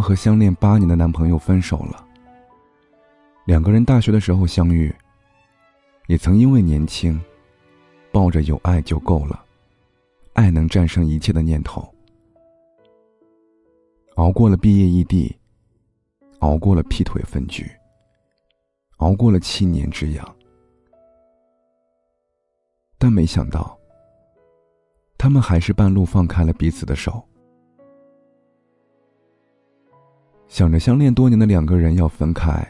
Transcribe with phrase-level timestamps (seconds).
[0.00, 2.06] 和相恋八年的男朋友分手了。
[3.46, 4.94] 两个人大学的时候相遇，
[6.06, 7.20] 也曾因为年轻，
[8.12, 9.44] 抱着有爱就够了，
[10.34, 11.92] 爱能战胜一切的念头，
[14.16, 15.36] 熬过了毕业异地，
[16.40, 17.68] 熬过了劈腿分居，
[18.98, 20.36] 熬过了七年之痒，
[22.98, 23.76] 但没想到，
[25.18, 27.26] 他们还是半路放开了彼此的手。
[30.50, 32.60] 想着相恋多年的两个人要分开。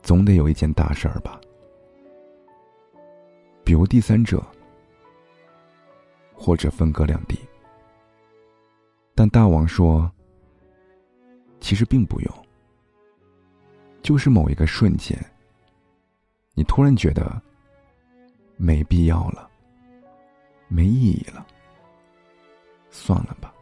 [0.00, 1.40] 总得有一件大事儿吧，
[3.64, 4.40] 比如第三者，
[6.32, 7.38] 或者分隔两地。
[9.14, 10.10] 但大王说，
[11.60, 12.46] 其实并不用，
[14.02, 15.18] 就是某一个瞬间，
[16.54, 17.40] 你突然觉得
[18.56, 19.48] 没必要了，
[20.68, 21.44] 没意义了，
[22.90, 23.52] 算了吧。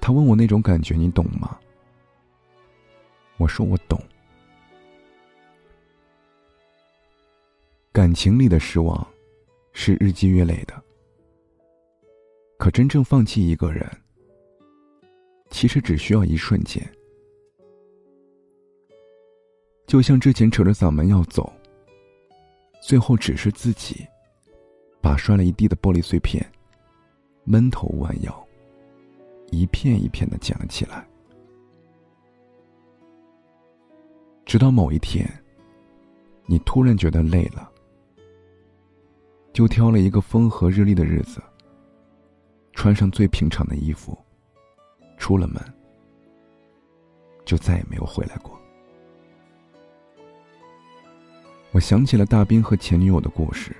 [0.00, 1.58] 他问我那种感觉，你懂吗？
[3.36, 4.00] 我说我懂，
[7.92, 9.06] 感情里的失望
[9.72, 10.82] 是日积月累的，
[12.58, 13.88] 可真正放弃一个人，
[15.50, 16.82] 其实只需要一瞬间。
[19.86, 21.52] 就像之前扯着嗓门要走，
[22.82, 24.06] 最后只是自己
[25.00, 26.44] 把摔了一地的玻璃碎片，
[27.44, 28.48] 闷头弯腰，
[29.50, 31.06] 一片一片的捡了起来。
[34.44, 35.28] 直到某一天，
[36.46, 37.70] 你突然觉得累了，
[39.52, 41.40] 就挑了一个风和日丽的日子，
[42.72, 44.18] 穿上最平常的衣服，
[45.18, 45.62] 出了门，
[47.44, 48.58] 就再也没有回来过。
[51.72, 53.76] 我想起了大兵和前女友的故事。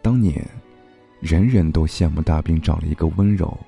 [0.00, 0.46] 当年，
[1.18, 3.58] 人人都羡慕大兵找了一个温柔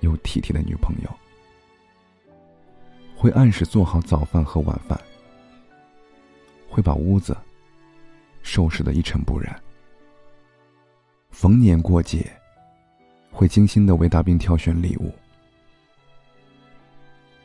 [0.00, 1.10] 又体贴的女朋友。
[3.16, 4.98] 会按时做好早饭和晚饭，
[6.68, 7.36] 会把屋子
[8.42, 9.60] 收拾的一尘不染。
[11.30, 12.30] 逢年过节，
[13.30, 15.12] 会精心的为大兵挑选礼物。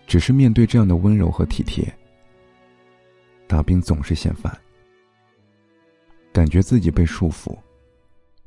[0.05, 1.91] 只是面对这样的温柔和体贴，
[3.47, 4.55] 大兵总是嫌烦，
[6.31, 7.57] 感觉自己被束缚，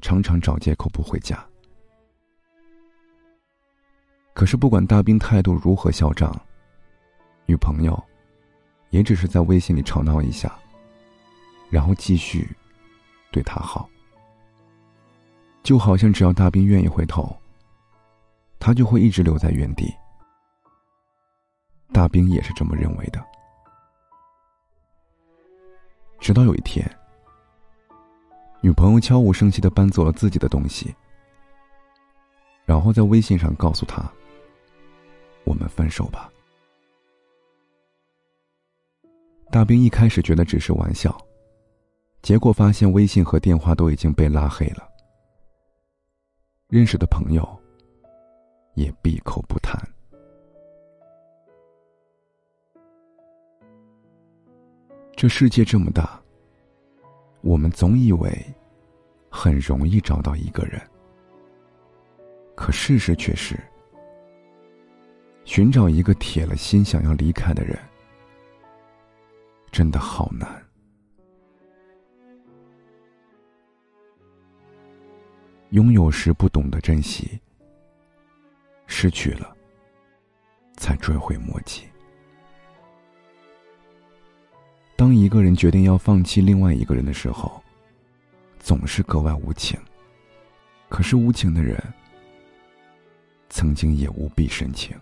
[0.00, 1.44] 常常找借口不回家。
[4.36, 6.30] 可是不管大兵态度如何嚣张。
[7.46, 7.98] 女朋友，
[8.90, 10.54] 也只是在微信里吵闹一下，
[11.70, 12.46] 然后继续
[13.32, 13.88] 对他好。
[15.62, 17.34] 就好像只要大兵愿意回头，
[18.58, 19.90] 他就会一直留在原地。
[21.90, 23.24] 大兵也是这么认为的。
[26.20, 26.86] 直到有一天，
[28.60, 30.94] 女朋友悄无声息的搬走了自己的东西，
[32.66, 34.02] 然后在微信上告诉他
[35.46, 36.30] ：“我们分手吧。”
[39.50, 41.16] 大兵一开始觉得只是玩笑，
[42.20, 44.86] 结果发现微信和电话都已经被拉黑了，
[46.68, 47.48] 认识的朋友
[48.74, 49.80] 也闭口不谈。
[55.14, 56.20] 这世界这么大，
[57.40, 58.38] 我们总以为
[59.30, 60.78] 很容易找到一个人，
[62.54, 63.58] 可事实却是，
[65.46, 67.78] 寻找一个铁了心想要离开的人。
[69.70, 70.62] 真的好难。
[75.70, 77.38] 拥有时不懂得珍惜，
[78.86, 79.56] 失去了
[80.76, 81.82] 才追悔莫及。
[84.96, 87.62] 当一个人决定要放弃另外一个人的时候，
[88.58, 89.78] 总是格外无情。
[90.88, 91.78] 可是无情的人，
[93.48, 94.96] 曾经也无比深情。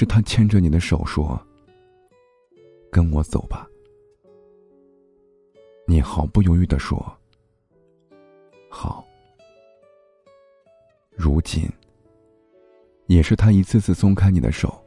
[0.00, 1.38] 是他牵着你的手说
[2.90, 3.68] ：“跟我走吧。”
[5.86, 6.98] 你毫不犹豫的说
[8.70, 9.06] ：“好。”
[11.12, 11.68] 如今，
[13.08, 14.82] 也是他一次次松开你的手，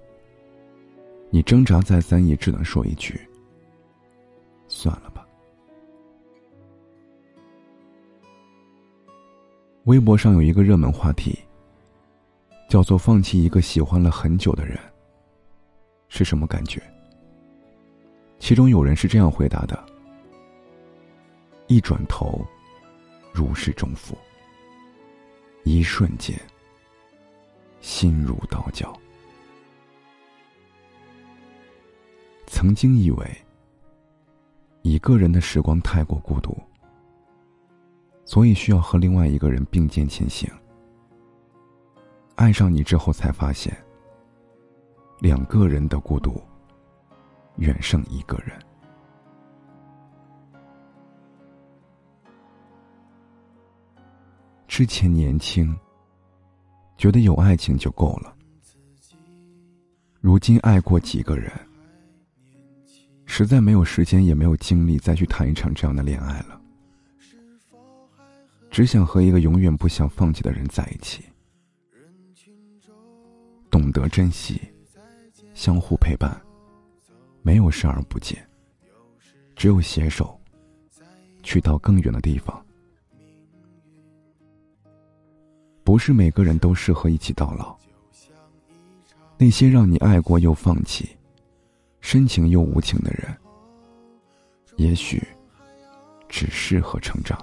[1.29, 3.21] 你挣扎再三，也只能说一句
[4.67, 5.27] ：“算了吧。”
[9.85, 11.37] 微博上有一个热门话题，
[12.67, 14.75] 叫做“放弃一个喜欢了很久的人”。
[16.15, 16.79] 是什么感觉？
[18.37, 19.83] 其中有人是这样回答的
[21.65, 22.45] ：“一转头，
[23.33, 24.15] 如释重负；
[25.63, 26.39] 一瞬间，
[27.81, 28.95] 心如刀绞。”
[32.45, 33.27] 曾经以为，
[34.83, 36.55] 一个人的时光太过孤独，
[38.23, 40.47] 所以需要和另外一个人并肩前行。
[42.35, 43.75] 爱上你之后，才发现，
[45.23, 46.43] 两个人的孤独
[47.55, 48.61] 远胜一个人。
[54.67, 55.73] 之前年轻，
[56.97, 58.35] 觉得有爱情就够了。
[60.19, 61.49] 如今爱过几个人，
[63.25, 66.59] 实在没有时间，也没有精力再去谈一场这样的恋爱了。
[68.69, 71.23] 只想和一个永远不想放弃的人在一起，
[73.69, 74.59] 懂得珍惜，
[75.53, 76.39] 相互陪伴，
[77.41, 78.45] 没有视而不见，
[79.55, 80.39] 只有携手
[81.41, 82.63] 去到更远的地方。
[85.83, 87.75] 不是每个人都适合一起到老。
[89.37, 91.09] 那些让你爱过又放弃、
[91.99, 93.35] 深情又无情的人，
[94.77, 95.21] 也许
[96.29, 97.37] 只适合成长。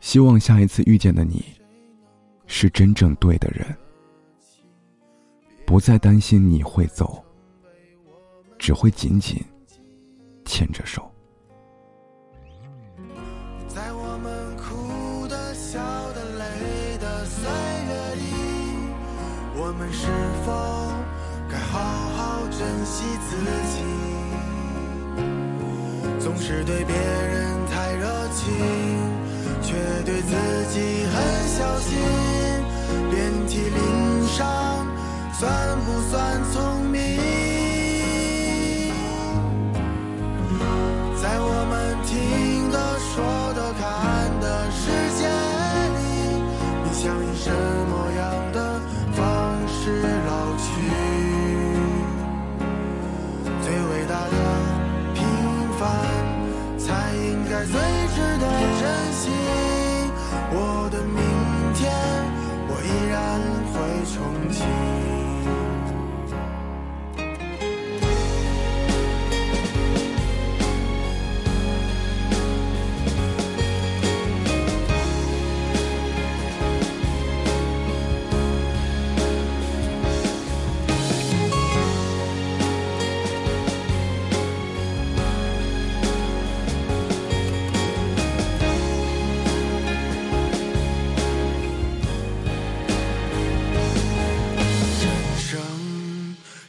[0.00, 1.44] 希望下一次遇见的你，
[2.46, 3.76] 是真正对的人，
[5.74, 7.20] 不再担心你会走，
[8.56, 9.44] 只会紧紧
[10.44, 11.10] 牵着手。
[13.66, 15.80] 在我们哭的、笑
[16.12, 17.50] 的、累的岁
[17.88, 18.22] 月里
[19.56, 20.06] 我们是
[20.46, 20.52] 否
[21.50, 23.34] 该好好珍惜自
[23.74, 23.82] 己？
[26.20, 28.54] 总是对别人太热情，
[29.60, 29.74] 却
[30.04, 30.36] 对自
[30.70, 31.18] 己很
[31.48, 31.98] 小心。
[33.10, 34.86] 遍体鳞伤，
[35.38, 35.50] 算
[35.84, 37.00] 不算聪明？
[41.20, 41.72] 在我们
[42.04, 43.14] 听的、说
[43.54, 43.82] 的、看
[44.40, 44.80] 的世
[45.18, 45.26] 界
[45.96, 45.98] 里，
[46.84, 48.22] 你想以什么样
[48.52, 48.80] 的？
[49.14, 49.22] 方
[49.68, 50.64] 式老去，
[53.62, 54.36] 最伟大的
[55.14, 55.22] 平
[55.78, 55.82] 凡，
[56.78, 57.74] 才应该最
[58.14, 58.44] 值得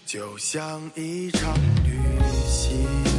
[0.06, 1.52] 就像一场
[1.84, 1.98] 旅
[2.48, 3.15] 行，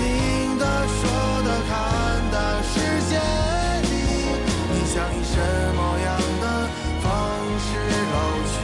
[0.00, 1.00] 听的、说
[1.44, 1.72] 的、看
[2.32, 2.36] 的
[2.72, 2.74] 世
[3.10, 3.12] 界
[3.84, 3.92] 里，
[4.72, 5.36] 你想以什
[5.76, 6.08] 么样
[6.40, 6.44] 的？
[7.02, 7.08] 方
[7.58, 7.68] 式
[8.12, 8.16] 老
[8.52, 8.56] 去，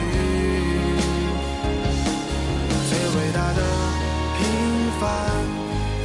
[2.87, 3.59] 最伟大的
[4.37, 4.39] 平
[4.99, 5.01] 凡，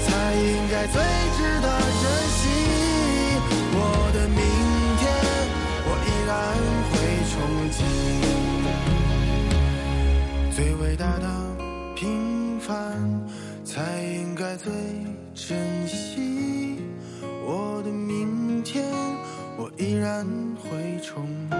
[0.04, 0.96] 才应该最
[1.36, 1.66] 值得
[2.00, 2.04] 珍
[2.38, 2.40] 惜。
[3.74, 3.76] 我
[4.14, 4.40] 的明
[4.98, 5.02] 天，
[5.86, 6.30] 我依然
[6.88, 6.92] 会
[7.30, 7.32] 憧
[7.76, 7.78] 憬。
[10.56, 11.26] 最伟大的
[11.94, 12.70] 平凡，
[13.64, 14.72] 才应该最
[15.48, 16.78] 珍惜。
[17.44, 18.84] 我的明天，
[19.58, 20.24] 我依然
[20.56, 21.51] 会憧。